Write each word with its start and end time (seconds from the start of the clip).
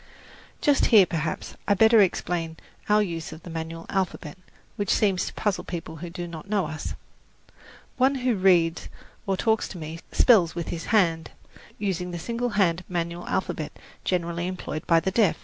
Just 0.61 0.87
here, 0.87 1.05
perhaps, 1.05 1.53
I 1.67 1.73
had 1.73 1.77
better 1.77 2.01
explain 2.01 2.57
our 2.89 3.03
use 3.03 3.31
of 3.31 3.43
the 3.43 3.51
manual 3.51 3.85
alphabet, 3.89 4.35
which 4.75 4.89
seems 4.89 5.27
to 5.27 5.33
puzzle 5.35 5.63
people 5.63 5.97
who 5.97 6.09
do 6.09 6.27
not 6.27 6.49
know 6.49 6.65
us. 6.65 6.95
One 7.97 8.15
who 8.15 8.33
reads 8.33 8.89
or 9.27 9.37
talks 9.37 9.67
to 9.67 9.77
me 9.77 9.99
spells 10.11 10.55
with 10.55 10.69
his 10.69 10.85
hand, 10.85 11.29
using 11.77 12.09
the 12.09 12.17
single 12.17 12.49
hand 12.57 12.83
manual 12.89 13.27
alphabet 13.27 13.73
generally 14.03 14.47
employed 14.47 14.87
by 14.87 15.01
the 15.01 15.11
deaf. 15.11 15.37